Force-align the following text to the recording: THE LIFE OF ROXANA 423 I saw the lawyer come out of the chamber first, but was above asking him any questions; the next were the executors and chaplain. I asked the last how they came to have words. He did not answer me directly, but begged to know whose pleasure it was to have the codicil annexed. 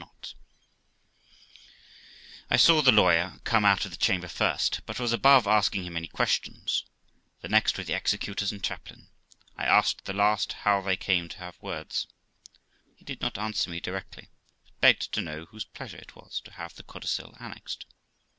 THE 0.01 0.07
LIFE 0.07 0.13
OF 0.13 0.35
ROXANA 2.49 2.57
423 2.57 2.57
I 2.57 2.57
saw 2.57 2.81
the 2.81 2.91
lawyer 2.91 3.39
come 3.43 3.65
out 3.65 3.85
of 3.85 3.91
the 3.91 3.97
chamber 3.97 4.27
first, 4.27 4.81
but 4.87 4.99
was 4.99 5.13
above 5.13 5.45
asking 5.45 5.83
him 5.83 5.95
any 5.95 6.07
questions; 6.07 6.85
the 7.41 7.47
next 7.47 7.77
were 7.77 7.83
the 7.83 7.93
executors 7.93 8.51
and 8.51 8.63
chaplain. 8.63 9.09
I 9.55 9.65
asked 9.65 10.05
the 10.05 10.13
last 10.13 10.53
how 10.53 10.81
they 10.81 10.97
came 10.97 11.29
to 11.29 11.37
have 11.37 11.61
words. 11.61 12.07
He 12.95 13.05
did 13.05 13.21
not 13.21 13.37
answer 13.37 13.69
me 13.69 13.79
directly, 13.79 14.29
but 14.65 14.81
begged 14.81 15.11
to 15.11 15.21
know 15.21 15.45
whose 15.51 15.65
pleasure 15.65 15.97
it 15.99 16.15
was 16.15 16.41
to 16.45 16.51
have 16.53 16.73
the 16.73 16.81
codicil 16.83 17.37
annexed. 17.39 17.85